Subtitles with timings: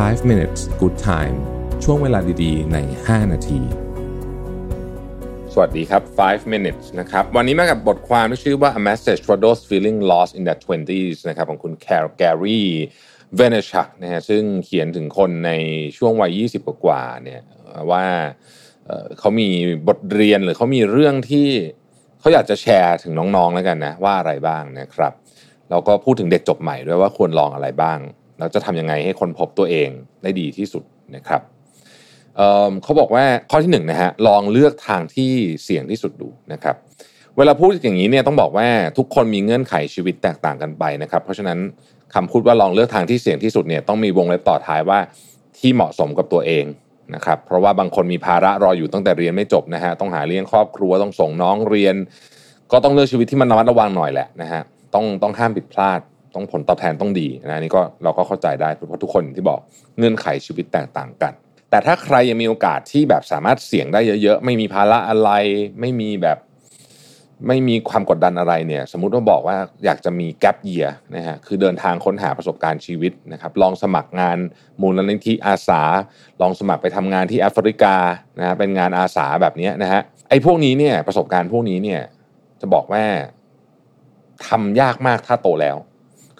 [0.00, 1.36] 5 minutes good time
[1.84, 3.60] ช่วงเวลาดีๆ ใน 5 นาที
[5.52, 12.68] สวัสดีครับ 5 minutes นะครับ วันนี้มากับบทความที่ชื่อว่า A Message for Those Feeling Lost in Their 20s นะครับของคุณแคร์แกรี่
[13.36, 15.52] เวเนชักนะฮะซึ่งเขียนถึงคนใน
[15.96, 17.42] ช่วงวัย 20 กว่าเนี่ย
[17.90, 18.04] ว่า
[19.18, 19.48] เขามี
[19.88, 21.48] บทเรียนหรือเขามีเรื่องที่
[22.20, 25.12] เขาอยากจะแชร์ถึงน้องๆแล้วกันนะว่าอะไรบ้างนะครับ
[25.70, 28.00] แล้วก็พูดถึงเด็กจบใหม่ด้วยว่าควรลองอะไรบ้าง
[28.38, 29.88] แล้วจะทำยังไงให้คนพบตัวเอง
[30.22, 30.84] ได้ดีที่สุด
[31.16, 31.40] นะครับ
[32.36, 35.30] เเขาบอกว่าข้อที่หนึ่งนะฮะลองเลือกทางที่
[35.64, 36.76] เสี่ยงที่สุดดูนะครับ
[37.36, 38.68] เวลาพูดอย่างนี้เนี่ยต้องบอกว่า
[38.98, 41.58] ทุกคนมีเงื่อนไขชีวิตแตกต่างกันไปนะครับ เพราะฉะนั้น
[42.14, 44.98] คำพูดว่าลองเลือกทางที่เสี่ยงที่สุดเนี่ยต้องมีวงเล็บต่อท้ายว่า
[45.58, 46.64] ที่เหมาะสมกับตัวเอง
[47.14, 51.96] นะครับ เพราะว่าบางคนมีภาระรออยู่ตั้งแต่เรียนไม่จบนะฮะต้องหาเลี้ยงครอบครัวต้องส่งน้องเรียน
[52.72, 54.62] ก็ต้องเลือกชีวิตที่มันระมัดระวังหน่อยแหละนะฮะ
[54.94, 56.00] ต้องต้องห้ามผิดพลาด
[56.34, 59.60] ต้องผลตอบแทนต้องดีนะนี่ก็เราก็เข้าใจได้เพราะทุกคนที่บอก
[59.98, 61.32] เงื่อนไขชีวิตแตกต่างกัน
[61.70, 65.30] แต่ถ้าใครยังมีโอกาสที่แบบสามารถเสี่ยงได้เยอะ ๆ ไม่มีภาระอะไร
[65.80, 66.38] ไม่มีแบบ
[67.48, 74.38] ไม่มีความกดดันอะไรเนี่ย สมมุติว่าบอกว่าอยากจะมีแกลบเยียนะฮะคือเดินทางค้นหาประสบการณ์ชีวิตนะครับลองสมัครงาน
[74.80, 75.82] มูลนิธิอาสา
[76.40, 77.96] ลองสมัครไปทำงานที่แอฟริกา
[78.38, 82.00] นะฮะเป็นงานอาสาแบบนี้นะฮะไอ้พวกนี้เนี่ยประสบการณ์พวกนี้เนี่ย
[82.60, 83.04] จะบอกว่า
[84.48, 85.76] ทำยากมากถ้าโตแล้ว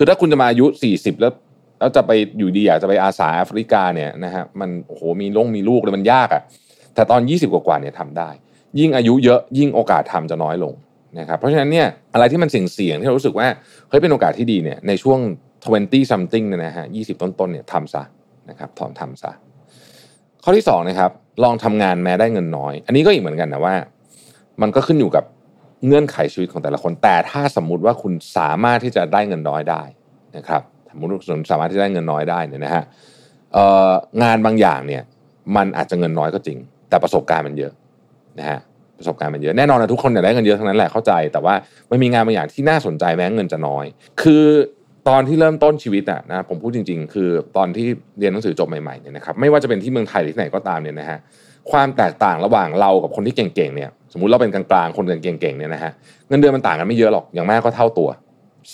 [0.00, 1.32] คือถ้าคุณจะมาอายุ40แล้ว
[1.78, 6.42] แล้วจะไปอยู่ดีอยากจะไปอาสาแอฟริกาเนี่ยนะฮะมันโอ้โหมีลงมีลูกเลยมันยากอะ่ะ
[6.94, 8.30] แต่ตอน 20 กว่าๆเนี่ยทำได้
[8.78, 10.74] ยิ่งอายุเยอะยิ่งโอกาสทำจะน้อยลง
[11.18, 13.46] นะครับเพราะฉะนั้นเนี่ยอะไรที่มันเสี่ยงเสี่ยงที่เรารู้สึกว่า
[13.88, 15.18] เฮ้ยเป็นโอกาสที่ดีเนี่ยในช่วง
[15.66, 18.02] 20 something เนี่ยนะฮะ20 ต้นๆเนี่ยทำซะ
[18.50, 19.32] นะครับถอนทำซะ
[20.44, 21.10] ข้อที่2นะครับ
[21.44, 23.74] ลองทำงานแม้ได้เงินน้อย อันนี้ก็อีกเหมือนกันนะว่า
[24.62, 25.24] มันก็ขึ้นอยู่กับ
[25.86, 29.82] เงื่อนไขชีวิตของแต่ละคน แต่ถ้าสมมุติว่าคุณสามารถที่จะได้เงินน้อยได้
[30.36, 32.82] นะครับสมมติคุณสามารถที่ได้เงินน้อยได้เนี่ยนะฮะ
[34.22, 35.02] งานบางอย่างเนี่ย
[35.56, 36.58] มันอาจจะเงินน้อยก็จริง
[36.88, 37.72] แต่ประสบการณ์มันเยอะ
[38.38, 38.58] นะฮะ
[38.98, 41.54] ประสบการณ์มันเยอะแน่นอนนะทุกคนอยากได้เงินเยอะทั้งนั้นแหละเข้าใจ แต่ว่า
[41.90, 43.84] มันมีงานบางอย่างที่น่าสนใจแม้เงินจะน้อย
[44.22, 44.44] คือ
[45.08, 47.86] ตอนที่เริ่มต้นชีวิตอะนะผมพูดจริง ๆ คือตอนที่
[48.18, 51.18] เรียนหนังสือจบใหม่ๆเนี่ยนะครับไม่ว่าจะเป็นที่เมืองไทยหรือที่ไหนก็ตามเนี่ยนะฮะ
[51.70, 55.92] ความแตกต่างระหว่างเรากับคนที่เก่งๆเนี่ย สมมุติเราเป็นกลางๆคนเก่งๆเนี่ยนะฮะ
[56.28, 58.08] เงินเดือนมันต่างกันไม่เยอะหรอกอย่างมากก็เท่าตัว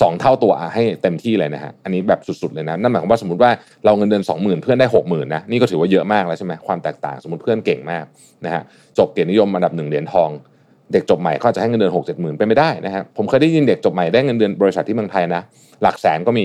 [0.00, 3.50] สองเท่าตัวให้เต็มที่เลยนะฮะอันนี้แบบสุดๆเลยนะนั่นหมายความว่าสมมติว่า
[3.84, 8.04] เราเงินเดือนสองหมื่นเพื่อนได้หกหมื่นนะนี่ก็ถือว่าเยอะมากแล้วใช่ไหมความแตกต่าง สมมติเพื่อนเก่งมาก
[8.44, 8.62] นะฮะ
[8.98, 10.30] จบเกียรตินิยมอันดับหนึ่งเหรียญทอง
[10.92, 15.42] เด็กจบใหม่เขาจะให้เงินเดือนหกเจ็ดหมื่นเป็นไม่ได้นะฮะผมเคยได้ยินเด็กจบใหม่ได้เงินเดือนบริษัทที่เมืองไทยนะ
[15.82, 16.44] หลักแสนก็มี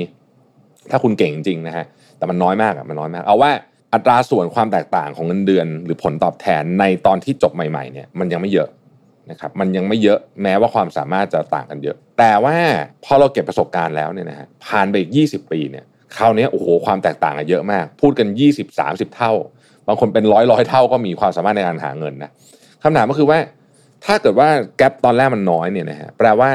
[0.92, 1.86] ถ้าคุณเก่งจริงนะฮะ
[2.18, 3.52] แต่มันน้อยมากอะมันน้อยมาก เอาว่า
[3.94, 8.70] อัตราส่วนความแตกต่างของเงินเดือน หรือผลตอบแทนในตอนที่จบใหม่ๆเนี่ยมันยังไม่เยอะ
[9.30, 12.58] นะครับมันยังไม่เยอะแม้ว่าความสามารถจะต่างกันเยอะ แต่ว่า
[13.06, 15.86] พอเราเก็บประสบการณ์แล้วเนี่ยนะฮะผ่านไปอีก 20 ปีเนี่ย
[16.18, 18.28] คราวนี้โอ้โหความแตกต่างกันเยอะมาก พูดกัน
[18.72, 19.34] 20-30 เท่า
[19.88, 22.32] บางคนเป็นร้อยร้อยเท่าก็มีความสามารถในการหาเงินนะ
[22.84, 23.40] คำถามก็คือว่า
[24.06, 26.50] ถ้าเกิดว่าแกลบตอนแรกมันน้อยเนี่ยนะฮะแปลว่า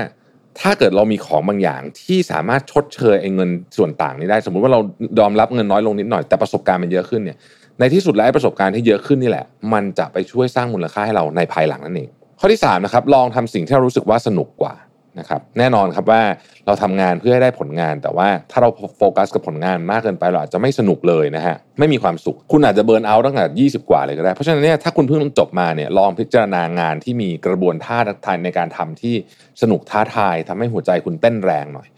[0.60, 4.80] ถ้าเกิดเรามีของบางอย่างที่สามารถชดเชยไอ้เงินส่วนต่างนี้ได้ สมมุติว่าเรา
[5.18, 7.38] ยอมรับเงินน้อยลงนิดหน่อยแต่ประสบการณ์มันเยอะขึ้นเนี่ย
[7.80, 12.10] ในที่สุดแล้วประสบการณ์ที่เยอะขึ้นนี่แหละ มันจะไปช่วยสร้างมูลค่าให้เราในภายหลังนั่นเอง
[12.40, 14.74] ข้อที่3นะครับลองทำสิ่งที่เรารู้สึกว่าสนุกกว่า
[15.18, 16.22] นะครับแน่นอนครับว่า
[16.66, 29.14] เราทำงานเพื่อให้ได้ผลงาน แต่ว่าถ้าเราโฟกัสกับผลงานมากเกินไปเราอาจจะไม่สนุกเลยนะฮะไม่มีความสุข คุณอาจจะเบิร์นเอาตั้งแต่ 20 กว่าเลยก็ได้ เพราะฉะนั้นเนี่ยถ้าคุณเพิ่งจบมาเนี่ยลองพิจารณางานที่มีกระบวนท่าทางในการทำที่
[29.62, 31.88] สนุกท้าทายทำให้หัวใจคุณเต้นแรงหน่อย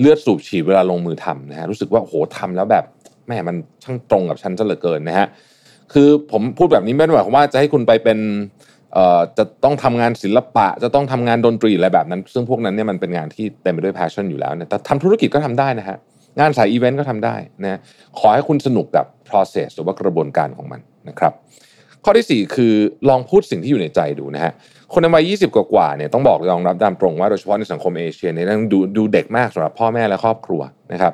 [0.00, 2.84] เลือดสูบฉีดเวลาลงมือทำนะฮะรู้สึกว่าโอ้โหทำแล้วแบบ
[3.28, 5.26] แม่มันช่างตรงกับฉันซะเหลือเกินนะฮะ
[5.92, 8.18] คือผมพูดแบบนี้ไม่ได้หมายความว่าจะให้คุณไปเป็น
[9.38, 15.96] จะต้องทำงานศิลปะ จะต้องทำงานดนตรีอะไรแบบนั้น ซึ่งพวกนั้นเนี่ยมันเป็นงานที่เต็มไปด้วย passion อยู่แล้วเนี่ยแต่ทำธุรกิจก็ทำได้นะฮะ
[16.40, 17.78] งานสายอีเวนต์ก็ทำได้นะ
[18.18, 21.32] ขอให้คุณสนุกกับ process หรือว่ากระบวนการของมันนะครับ
[22.04, 22.74] ข้อที่ 4 คือ
[23.08, 24.52] ลองพูดสิ่งที่อยู่ในใจดูนะฮะ
[24.92, 30.60] คนในวัย20 กว่าเนี่ยต้องบอกยอมรับตามตรงว่าโดยเฉพาะในสังคมเอเชียเนี่ยต้องดูดูเด็กมากสำหรับพ่อแม่และครอบครัว
[30.92, 31.12] นะครับ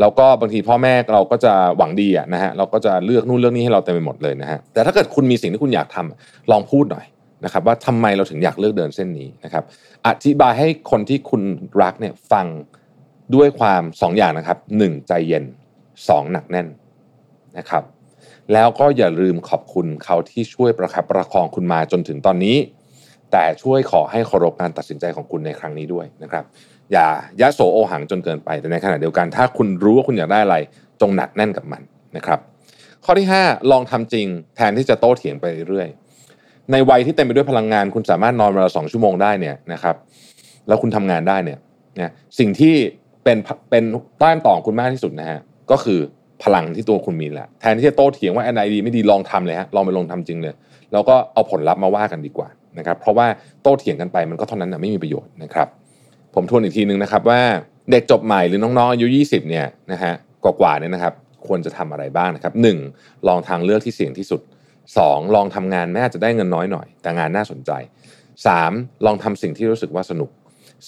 [0.00, 7.06] แล้วก็บางทีพ่อแม่เราก็จะหวังดีนะฮะเราก็จะเลือกนู่นเลือกนี่ให้เราเต็มไปหมดเลยนะฮะแต่ถ้าเกิดคุณมีสิ่งที่คุณอยากทำลองพูดหน่อย
[7.44, 9.64] นะครับว่าทำไมเราถึงอยากเลือกเดินเส้นนี้นะครับ
[10.06, 11.42] อธิบายให้คนที่คุณ
[11.82, 12.46] รักเนี่ยฟัง
[13.34, 15.44] ด้วยความ2ออย่างนะครับ 1 ใจเย็น
[15.88, 16.66] 2 หนักแน่น
[17.58, 17.82] นะครับ
[18.52, 22.56] แล้วก็อย่าลืมขอบคุณเขาที่ช่วยประคับประคองคุณมาจนถึงตอนนี้
[23.32, 26.44] แต่ช่วยขอให้เคารพการตัดสินใจของคุณในครั้งนี้ด้วยนะครับ
[26.92, 27.08] อย่า
[27.40, 30.56] ยะโสโอหังจนเกินไป แต่ในขณะเดียวกัน ถ้าคุณรู้ว่าคุณอยากได้อะไร
[31.00, 31.82] จงหนักแน่นกับมัน
[32.16, 32.38] นะครับ
[33.04, 35.88] ข้อที่ 5 ลองทำจริง แทนที่จะโต้เถียงไปเรื่อย
[36.72, 39.96] ในวัยที่เต็มไปด้วยพลังงาน คุณสามารถนอนเวละสองชั่วโมงได้เนี่ยนะครับ
[40.68, 41.58] แล้วคุณทำงานได้เนี่ย
[41.96, 42.74] นะสิ่งที่
[43.24, 43.38] เป็น
[43.70, 43.84] เป็น
[44.22, 45.40] ต้านต่อคุณมากที่สุดนะฮะ
[45.70, 46.00] ก็คือ
[46.42, 50.54] พลังที่ตัวคุณมีแหละแทนที่จะโต้เถียงว่า NID ไม่ดีลองทำเลยฮะลองไปลงทำจริงเลย
[50.92, 52.48] แล้วก็เอาผลลัพธ์มาว่ากันดีกว่า
[52.78, 53.26] นะครับ เพราะว่า
[53.62, 55.68] โต้เถียงกันไปมันก็เท่านั้นนะไม่มีประโยชน์นะครับ
[56.34, 57.40] ผมทวนอีกทีนึงนะครับว่า
[57.90, 60.14] เด็กจบใหม่หรือน้องๆอายุ 20เนี่ยนะฮะ
[60.44, 61.14] กว่าๆเนี่ยนะครับ
[61.46, 62.52] ควรจะทำอะไรบ้างนะครับ
[62.90, 63.28] 1.
[63.28, 64.40] ลองทางเลือกที่เสี่ยงที่สุด
[64.88, 65.34] 2.
[65.34, 67.70] ลองทำงานแม้จะได้เงินน้อยหน่อย แต่งานน่าสนใจ
[68.38, 69.06] 3.
[69.06, 70.30] ลองทำสิ่งที่รู้สึกว่าสนุก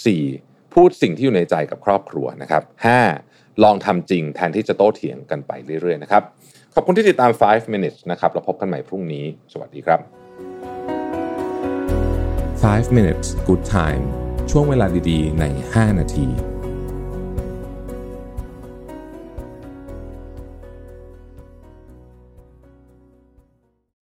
[0.08, 0.75] 4.
[0.75, 2.62] พูดสิ่งที่อยู่ในใจกับครอบครัวนะครับ
[3.12, 3.64] 5.
[3.64, 6.23] ลองทำจริงแทนที่จะโต้เถียงกันไปเรื่อยๆนะครับ
[6.75, 10.00] ขอบคุณที่ติดตาม 5 minutes นะครับเราพบกันใหม่พรุ่งนี้ สวัสดีครับ
[12.64, 16.29] 5 minutes good time ช่วงเวลาดีๆ ใน 5 นาที